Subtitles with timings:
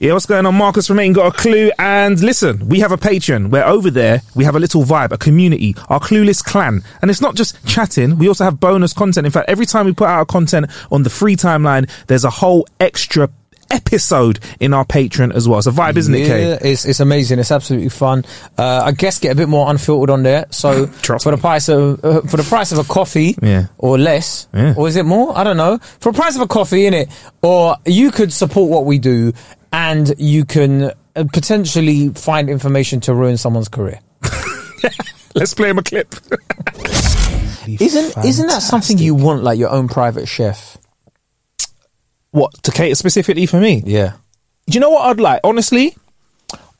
[0.00, 0.54] Yeah, what's going on?
[0.54, 1.72] Marcus from Ain't Got a Clue.
[1.76, 5.18] And listen, we have a Patreon where over there we have a little vibe, a
[5.18, 6.84] community, our clueless clan.
[7.02, 9.26] And it's not just chatting, we also have bonus content.
[9.26, 12.64] In fact, every time we put out content on the free timeline, there's a whole
[12.78, 13.28] extra
[13.70, 15.58] episode in our Patreon as well.
[15.58, 16.48] It's a vibe, isn't it, Kay?
[16.48, 17.38] Yeah, it's it's amazing.
[17.38, 18.24] It's absolutely fun.
[18.56, 20.46] Uh, I guess get a bit more unfiltered on there.
[20.50, 23.66] So for the price of uh, for the price of a coffee, Yeah.
[23.76, 24.72] or less, Yeah.
[24.76, 25.36] or is it more?
[25.36, 25.78] I don't know.
[26.00, 27.08] For the price of a coffee, in it,
[27.42, 29.34] or you could support what we do,
[29.72, 34.00] and you can uh, potentially find information to ruin someone's career.
[35.34, 36.14] Let's play him a clip.
[37.66, 40.78] Isn't isn't that something you want, like your own private chef?
[42.30, 43.82] what, to cater specifically for me?
[43.84, 44.14] Yeah.
[44.68, 45.40] Do you know what I'd like?
[45.44, 45.96] Honestly,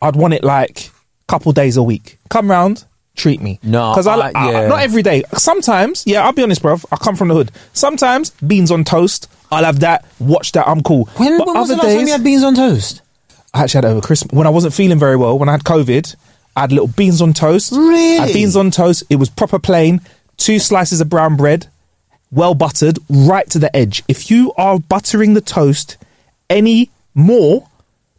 [0.01, 2.19] I'd want it like a couple days a week.
[2.29, 2.85] Come round,
[3.19, 3.59] treat me.
[3.63, 4.69] No, because I, I- I- yeah.
[4.69, 5.23] not every day.
[5.35, 6.85] Sometimes, yeah, I'll be honest, bruv.
[6.91, 7.51] I come from the hood.
[7.75, 9.29] Sometimes beans on toast.
[9.51, 10.05] I'll have that.
[10.19, 10.67] Watch that.
[10.69, 11.07] I'm cool.
[11.17, 13.03] When, But when was the other last time days, you had beans on toast?
[13.55, 15.39] I actually had it over Christmas when I wasn't feeling very well.
[15.39, 16.15] When I had COVID,
[16.57, 17.73] I had little beans on toast.
[17.73, 17.77] I
[18.27, 19.05] had beans on toast.
[19.11, 20.01] It was proper plain.
[20.37, 21.67] Two slices of brown bread,
[22.31, 24.03] well buttered, right to the edge.
[24.07, 25.97] If you are buttering the toast
[26.51, 27.68] any more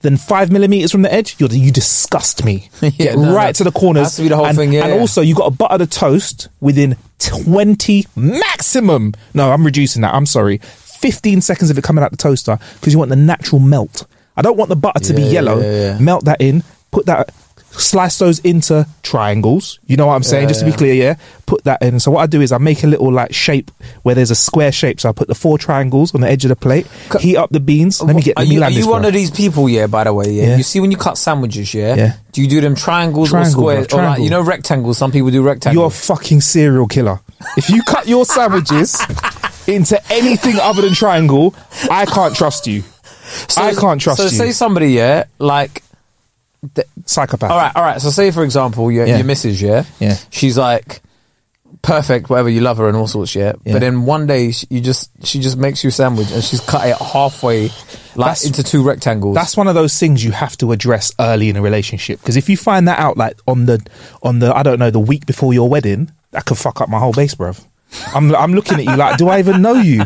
[0.02, 2.70] than five millimeters from the edge, you're, you disgust me.
[2.82, 4.04] Yeah, Get no, right to the corners.
[4.04, 5.00] Has to be the whole and, thing, yeah, And yeah.
[5.00, 9.14] also, you got to butter the toast within 20 maximum.
[9.34, 10.14] No, I'm reducing that.
[10.14, 10.58] I'm sorry.
[10.60, 14.06] 15 seconds of it coming out the toaster because you want the natural melt.
[14.36, 15.60] I don't want the butter to be yellow.
[15.60, 16.00] yeah, yeah.
[16.00, 16.64] Melt that in.
[16.92, 17.34] Put that.
[17.72, 19.80] Slice those into triangles.
[19.86, 20.48] You know what I'm saying?
[20.48, 21.16] Just to be clear, yeah.
[21.46, 22.00] Put that in.
[22.00, 23.72] So what I do is I make a little like shape
[24.04, 25.00] where there's a square shape.
[25.00, 26.88] So I put the four triangles on the edge of the plate.
[27.20, 28.02] Heat up the beans.
[28.02, 28.38] Let me get.
[28.38, 29.70] Are let me you, are you one of these people?
[29.70, 29.88] Yeah.
[29.88, 30.48] By the way, yeah.
[30.48, 30.58] Yeah.
[30.58, 31.96] You see when you cut sandwiches, yeah.
[31.96, 32.14] Yeah.
[32.32, 34.98] Do you do them triangles Triangle, or squares bro, or like you know rectangles?
[34.98, 35.76] Some people do rectangles.
[35.76, 37.20] You're a fucking serial killer.
[37.58, 39.00] If you cut your sandwiches
[39.68, 41.56] into anything other than triangle,
[41.90, 42.84] I can't trust you.
[43.58, 44.30] I can't trust so you.
[44.30, 45.84] say somebody, yeah, like.
[47.06, 47.52] Psychopath.
[47.52, 48.02] All right, all right.
[48.02, 49.18] So say for example, your, Yeah.
[49.18, 50.18] your missus, yeah, Yeah.
[50.30, 51.02] she's like
[51.82, 53.54] perfect, whatever you love her and all sorts, yeah.
[53.64, 53.74] Yeah.
[53.74, 56.60] But then one day she, you just she just makes you a sandwich and she's
[56.60, 57.72] cut it halfway, like
[58.16, 59.36] That's- into two rectangles.
[59.36, 62.50] That's one of those things you have to address early in a relationship because if
[62.50, 63.80] you find that out like on the
[64.22, 67.00] on the I don't know the week before your wedding, that could fuck up my
[67.00, 67.64] whole base, bruv.
[68.14, 70.04] I'm I'm looking at you like, do I even know you?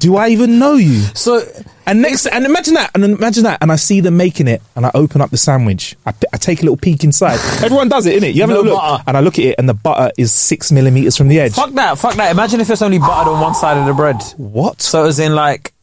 [0.00, 1.00] Do I even know you?
[1.14, 1.42] so.
[1.86, 4.86] And next, and imagine that, and imagine that, and I see them making it, and
[4.86, 5.96] I open up the sandwich.
[6.06, 7.38] I, I take a little peek inside.
[7.62, 8.32] Everyone does it, innit?
[8.32, 9.04] You have a No little look, butter.
[9.06, 11.52] and I look at it, and the butter is six millimeters from the edge.
[11.52, 12.30] Fuck that, fuck that.
[12.30, 14.16] Imagine if it's only buttered on one side of the bread.
[14.38, 14.80] What?
[14.80, 15.74] So as in like,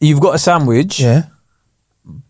[0.00, 1.26] you've got a sandwich, Yeah,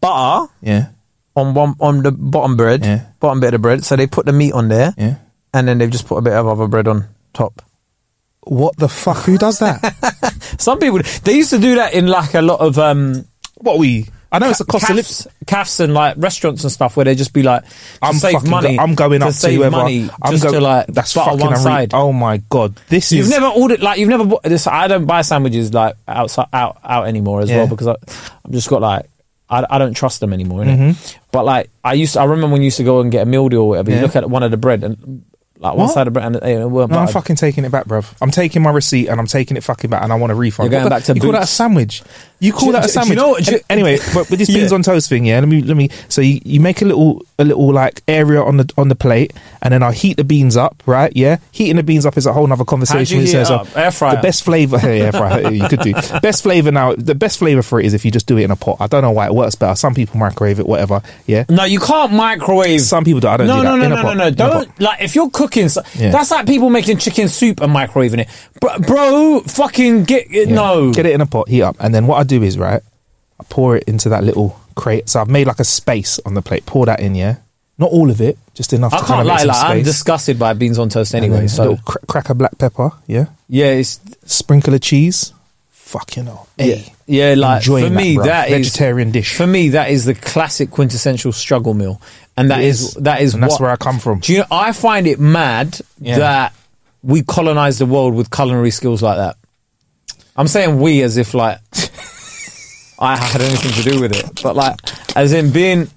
[0.00, 0.88] butter yeah,
[1.34, 3.06] on one on the bottom bread, Yeah.
[3.18, 3.84] bottom bit of the bread.
[3.84, 5.16] So they put the meat on there, yeah.
[5.54, 7.62] and then they've just put a bit of other bread on top.
[8.46, 9.18] What the fuck?
[9.24, 9.80] Who does that?
[10.58, 13.24] Some people they used to do that in like a lot of um
[13.56, 14.06] what we?
[14.32, 17.14] I know it's a cost of cafes, cafes and like restaurants and stuff where they
[17.14, 17.62] just be like,
[18.02, 18.50] I'm save fucking.
[18.50, 18.76] money.
[18.76, 19.76] go- I'm going up to save whoever.
[19.76, 21.38] money I'm just go- to like That's fucking.
[21.38, 21.94] one unre- side.
[21.94, 24.66] Oh my god, this is You've never ordered like you've never bought this.
[24.66, 27.58] I don't buy sandwiches like outside out out anymore as Yeah.
[27.58, 27.92] well because I,
[28.44, 29.06] I've just got like
[29.48, 30.64] I, I don't trust them anymore.
[30.64, 31.18] Mm-hmm.
[31.30, 33.26] But like I used to, I remember when you used to go and get a
[33.26, 33.90] meal deal or whatever.
[33.92, 33.98] Yeah.
[33.98, 35.24] You look at one of the bread and
[35.64, 35.94] like one What?
[35.94, 38.12] side of bread and it, it weren't No, I'm fucking taking it back, bruv.
[38.20, 40.70] I'm taking my receipt and I'm taking it fucking back, and I want a refund.
[40.70, 42.02] You're going What the- back to you call that a sandwich?
[42.44, 43.10] You call Do- that a do- do sandwich?
[43.10, 44.74] you know what- do you- anyway, but with this beans Yeah.
[44.76, 45.40] on toast thing, yeah.
[45.40, 45.88] Let me let me.
[46.08, 49.32] So you, you make a little a little like area on the on the plate,
[49.62, 51.10] and then I heat the beans up, right?
[51.16, 53.20] Yeah, heating the beans up is a whole other conversation.
[53.20, 53.76] you heat it so- up?
[53.76, 54.16] Air fryer?
[54.16, 55.50] The best flavor, yeah, air fryer.
[55.52, 55.92] you could do
[56.22, 56.94] best flavor now.
[56.94, 58.76] The best flavor for it is if you just do it in a pot.
[58.80, 59.74] I don't know why it works better.
[59.74, 61.02] Some people microwave it, whatever.
[61.26, 62.80] Yeah, No, you can't microwave.
[62.82, 63.28] Some people do.
[63.28, 63.62] I don't no, do.
[63.64, 64.16] No, no, no, pot.
[64.16, 64.30] no, no.
[64.30, 65.68] Don't like if you're cooking.
[65.96, 66.10] Yeah.
[66.10, 68.28] That's like people making chicken soup and microwaving it,
[68.60, 68.78] bro.
[68.80, 70.48] bro fucking get it.
[70.48, 70.54] Yeah.
[70.54, 72.82] No, Get it in a pot, heat up, and then what I do is right,
[73.40, 75.08] I pour it into that little crate.
[75.08, 76.66] So I've made like a space on the plate.
[76.66, 77.36] Pour that in, yeah.
[77.76, 78.92] Not all of it, just enough.
[78.94, 79.52] I to kind can't of lie.
[79.52, 81.38] Like I'm disgusted by beans on toast anyway.
[81.40, 83.26] then So little cra- crack of black pepper, yeah.
[83.48, 85.32] yeah, it's Sprinkle of cheese.
[85.70, 86.46] Fuck you know.
[86.56, 87.34] yeah, Hey, yeah.
[87.36, 88.24] Like enjoying for me, bruv.
[88.26, 89.34] that is vegetarian dish.
[89.36, 92.00] For me, that is the classic quintessential struggle meal,
[92.36, 94.20] and that is, is, that is And that's what- where I come from.
[94.20, 94.46] Do you know?
[94.52, 96.18] I find it mad Yeah.
[96.18, 96.54] that
[97.02, 99.36] we colonize the world with culinary skills like that.
[100.36, 101.58] I'm saying we as if like
[102.98, 104.78] I had anything to do with it, but like
[105.16, 105.88] as in being.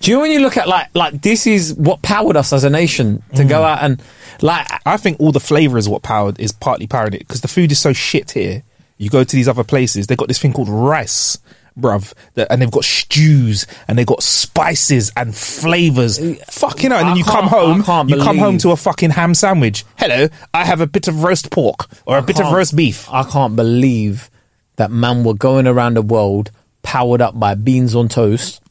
[0.00, 2.64] Do you know when you look at like like this is what powered us as
[2.64, 3.64] a nation to go Mm.
[3.64, 4.02] out and
[4.42, 7.48] like I think all the flavour is what powered is partly powering it because the
[7.48, 8.62] food is so shit here.
[8.98, 11.38] You go to these other places, they got this thing called rice,
[11.78, 16.18] bruv, that, and they've got stews and they've got spices and flavours.
[16.50, 17.00] Fucking hell!
[17.00, 18.76] And I then you come can't- I home, can't you come home believe- to a
[18.76, 19.84] fucking ham sandwich.
[19.98, 23.08] Hello, I have a bit of roast pork or a bit of can't- roast beef.
[23.10, 24.30] I can't believe
[24.76, 26.50] that man were going around the world
[26.82, 28.62] powered up by beans on toast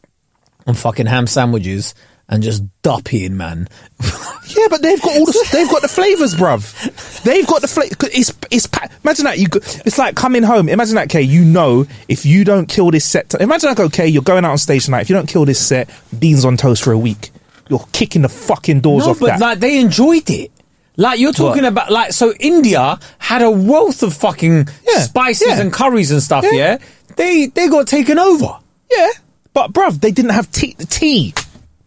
[0.68, 1.94] and fucking ham sandwiches
[2.30, 3.68] and just dupping, man.
[4.48, 7.24] Yeah, but they've got all the they've got the flavors, bruv.
[7.24, 7.96] They've got the flavor.
[8.13, 8.68] It's it's
[9.04, 9.48] imagine that you.
[9.48, 10.69] go- It's like coming home.
[10.69, 11.24] Imagine that, Kay.
[11.24, 14.60] You know, if you don't kill this set, imagine like okay, you're going out on
[14.60, 15.02] stage tonight.
[15.02, 17.31] If you don't kill this set, beans on toast for a week,
[17.69, 19.40] you're kicking the fucking doors no, off but that.
[19.40, 20.52] like they enjoyed it.
[20.97, 21.69] Like you're talking What?
[21.74, 25.59] about, like so India had a wealth of fucking Yeah, spices yeah.
[25.62, 26.44] and curries and stuff.
[26.45, 26.51] Yeah.
[26.53, 26.77] Yeah,
[27.18, 28.57] they they got taken over.
[28.89, 29.09] yeah,
[29.53, 30.74] but bruv, they didn't have tea.
[30.89, 31.33] Tea,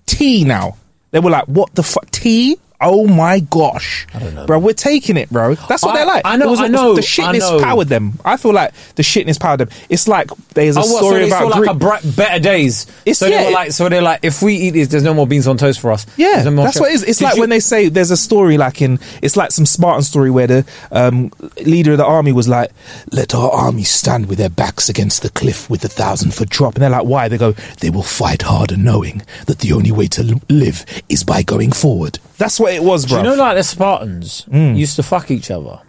[0.06, 0.44] tea.
[0.44, 0.76] Now
[1.10, 2.58] they were like, what the fuck, tea.
[2.80, 4.60] Oh my gosh, I don't know, bro.
[4.60, 5.54] We're taking it, bro.
[5.56, 6.22] That's what I- they're like.
[6.24, 7.60] I know, was- I know, The shitness know.
[7.60, 8.20] powered them.
[8.24, 9.68] I feel like the shitness powered them.
[9.88, 11.66] It's like there's a Oh, what, so story they about Greek.
[11.66, 12.86] like a bright, better days.
[13.04, 15.02] It's- so they yeah, were it- like, so they're like, if we eat this, there's
[15.02, 16.06] no more beans on toast for us.
[16.16, 17.02] Yeah, no that's what it is.
[17.02, 19.66] It's Did like you- when they say there's a story like in it's like some
[19.66, 21.32] Spartan story where the um,
[21.64, 22.70] leader of the army was like,
[23.10, 26.74] "Let our army stand with their backs against the cliff with the thousand foot drop,"
[26.76, 30.06] and they're like, "Why?" They go, "They will fight harder, knowing that the only way
[30.08, 33.18] to live is by going forward." That's what it was, bro.
[33.18, 35.80] you know, like the Spartans used to fuck each other.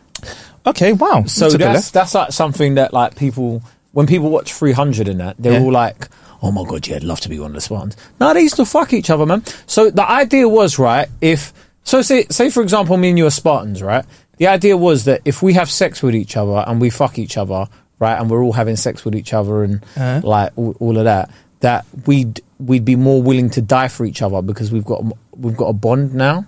[0.65, 1.23] okay, wow.
[1.25, 1.93] So took a that's left.
[1.93, 3.61] that's like something that like people
[3.91, 5.61] when people watch 300 and that they're Yeah.
[5.65, 6.07] all like,
[6.43, 8.55] "Oh my god, yeah, I'd love to be one of the Spartans." No, they used
[8.57, 9.43] to fuck each other, man.
[9.67, 11.53] So the idea was right if
[11.83, 14.05] so say say for example me and you are Spartans, right?
[14.37, 17.35] The idea was that if we have sex with each other and we fuck each
[17.37, 17.65] other,
[17.99, 20.21] right, and we're all having sex with each other and Uh-huh.
[20.23, 21.29] like all, all of that,
[21.61, 25.03] that we'd we'd be more willing to die for each other because we've got
[25.35, 26.45] we've got a bond now.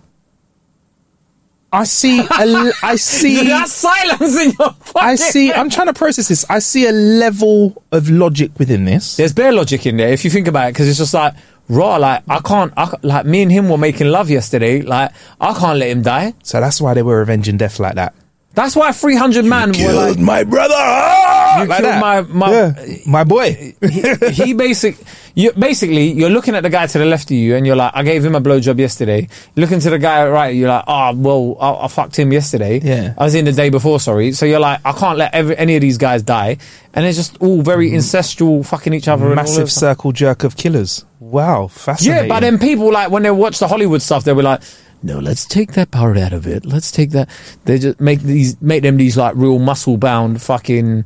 [1.71, 2.19] I see.
[2.19, 2.25] A,
[2.83, 3.47] I see.
[3.47, 5.53] That silence in your I see.
[5.53, 6.45] I'm trying to process this.
[6.50, 9.15] I see a level of logic within this.
[9.15, 11.33] There's bare logic in there if you think about it, because it's just like
[11.69, 11.95] raw.
[11.95, 14.81] Like I can't, I, like me and him were making love yesterday.
[14.81, 16.33] Like I can't let him die.
[16.44, 18.13] So that's why they were avenging death like that.
[18.53, 20.74] That's why 300 man were killed like my brother.
[20.77, 21.62] Ah!
[21.63, 22.01] You Like killed that.
[22.01, 23.74] my- my- Yeah, my boy.
[23.81, 24.98] he, he basic.
[25.33, 27.94] You basically you're looking at the guy to the left of you, and you're like,
[27.95, 29.30] I gave him a blowjob yesterday.
[29.56, 32.80] Looking to the guy right, you're like, oh well, I, I fucked him yesterday.
[32.83, 33.13] Yeah.
[33.18, 34.01] I was in the day before.
[34.01, 34.33] Sorry.
[34.33, 36.57] So you're like, I can't let every, any of these guys die,
[36.94, 39.24] and it's just all very incestual, fucking each other.
[39.31, 39.45] and all.
[39.45, 41.06] Massive of- circle jerk of killers.
[41.21, 42.24] Wow, fascinating.
[42.27, 44.62] Yeah, but then people like when they watch the Hollywood stuff, they were like,
[45.03, 46.65] "No, let's take that part out of it.
[46.65, 47.30] Let's take that."
[47.65, 51.06] They just make these, make them these like real muscle bound fucking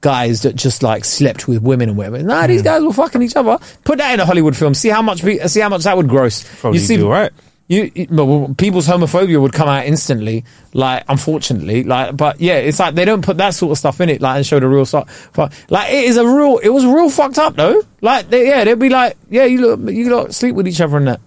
[0.00, 2.22] guys that just like slept with women and whatever.
[2.22, 2.48] Nah, Hmm.
[2.48, 3.58] these guys were fucking each other.
[3.84, 4.74] Put that in a Hollywood film.
[4.74, 6.44] See how much, see how much that would gross.
[6.60, 7.32] Probably you see, do alright.
[7.68, 12.16] You, you- well, people's homophobia would come out instantly, like unfortunately, like.
[12.16, 14.44] But yeah, it's like they don't put that sort of stuff in it, like, and
[14.44, 15.30] show the real stuff.
[15.32, 16.58] But like, it is a real.
[16.58, 17.80] It was real fucked up though.
[18.00, 20.96] Like, they, yeah, they'd be like, yeah, you look, you lot sleep with each other
[20.98, 21.20] and that.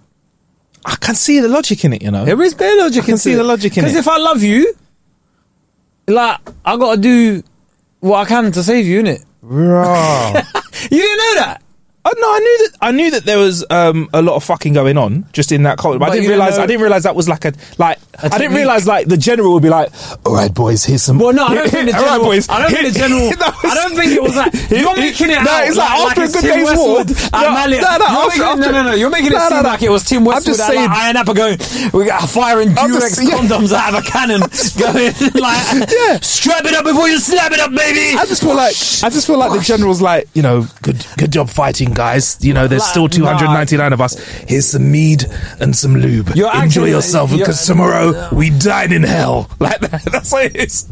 [0.86, 2.02] I can see the logic in it.
[2.02, 3.02] You know, There is bare logic.
[3.02, 3.88] I can see the logic in it.
[3.88, 4.72] Because if I love you,
[6.06, 7.42] like I got to do
[8.00, 9.24] what I can to save you, innit?
[9.42, 10.42] Raw.
[10.90, 11.62] You didn't know that.
[12.08, 12.70] Oh, no, I knew that.
[12.80, 15.76] I knew that there was um, a lot of fucking going on just in that
[15.76, 16.56] culture, but, But I didn't realize.
[16.56, 17.98] know- I didn't realize that was like a like.
[18.22, 19.90] I didn't realize like the general would be like,
[20.24, 22.24] "All right, boys, here's some." Well, no, I don't think the All right, general.
[22.30, 22.48] boys.
[22.48, 23.30] I don't think the general.
[23.30, 25.66] No, I don't think it was like you're making it No, out.
[25.68, 27.80] it's like after a good Tim day's at No, Mallet.
[27.82, 28.94] no, no, You're after- making- no, no, no.
[28.94, 29.68] You're making it No, no, seem no.
[29.68, 30.36] like it was Tim Westwood.
[30.36, 31.58] I'm just saying- like, Iron Apple going.
[31.92, 33.34] We got firing Durex yeah.
[33.36, 34.40] condoms out of a cannon,
[34.78, 36.18] going like, Yeah.
[36.22, 38.16] strap it up before you slap it up, baby.
[38.16, 38.72] I just feel like
[39.02, 42.52] I just feel like the general's like you know good good job fighting guys you
[42.52, 45.24] know there's Like, still 299 of us here's some mead
[45.60, 50.02] and some lube You're enjoy yourself because tomorrow we dine in hell like that.
[50.04, 50.88] that's what it is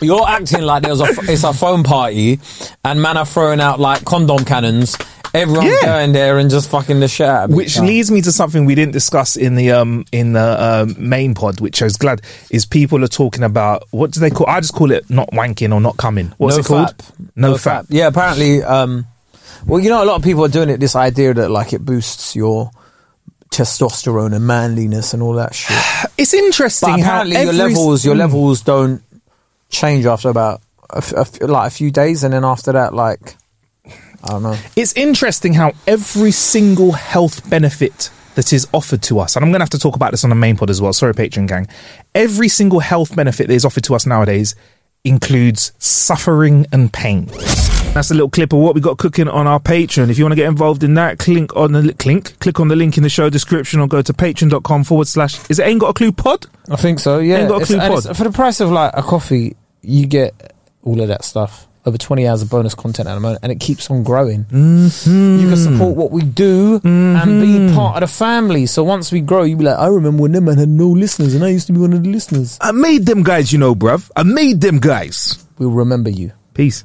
[0.00, 2.38] You're acting like there was a it's a phone party,
[2.84, 4.96] and man are throwing out like condom cannons.
[5.34, 5.86] Everyone's Yeah.
[5.86, 7.86] going there and just fucking the shit out which other.
[7.86, 11.60] leads me to something we didn't discuss in the um in the um, main pod
[11.60, 14.72] which I was glad is people are talking about what do they call I just
[14.72, 17.30] call it not wanking or not coming what's no it called fap.
[17.36, 17.86] no, fap.
[17.90, 18.62] Yeah, apparently.
[18.62, 19.04] Um,
[19.66, 20.80] well, you know, a lot of people are doing it.
[20.80, 22.70] This idea that like it boosts your
[23.50, 25.76] testosterone and manliness and all that shit.
[26.18, 28.18] it's interesting But how apparently, your levels your Mm.
[28.18, 29.02] levels don't
[29.70, 33.36] change after about a a like a few days, and then after that, like
[34.24, 34.56] I don't know.
[34.76, 39.60] It's interesting how every single health benefit that is offered to us, and I'm going
[39.60, 40.92] to have to talk about this on the main pod as well.
[40.92, 41.66] Sorry, Patreon gang.
[42.14, 44.54] Every single health benefit that is offered to us nowadays
[45.04, 47.28] includes suffering and pain.
[47.98, 50.08] That's a little clip of what we got cooking on our Patreon.
[50.08, 52.76] If you want to get involved in that, click on the li- click, on the
[52.76, 55.36] link in the show description or go to patreon.com forward slash.
[55.50, 56.46] Is it ain't got a clue pod?
[56.70, 57.18] I think so.
[57.18, 58.16] Yeah, Ain't got a clue pod.
[58.16, 61.66] for the price of like a coffee, you get all of that stuff.
[61.86, 64.44] Over 20 hours of bonus content at the moment, and it keeps on growing.
[64.44, 65.38] Mm-hmm.
[65.40, 68.66] You can support what we do and be part of the family.
[68.66, 71.34] So once we grow, you'll be like, I remember when them man had no listeners,
[71.34, 72.58] and I used to be one of the listeners.
[72.60, 74.08] I made them guys, you know, bruv.
[74.14, 75.44] I made them guys.
[75.58, 76.30] We'll remember you.
[76.54, 76.84] Peace.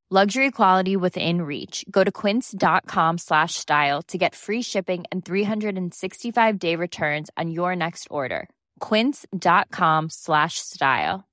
[0.13, 1.85] Luxury quality within reach.
[1.89, 7.77] Go to quince.com slash style to get free shipping and 365 day returns on your
[7.77, 8.49] next order.
[8.81, 11.23] Quince.com slash style.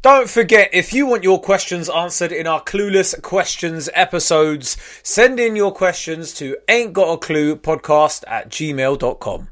[0.00, 5.54] Don't forget, if you want your questions answered in our Clueless Questions episodes, send in
[5.54, 9.48] your questions to ain't got a clue podcast at gmail.com.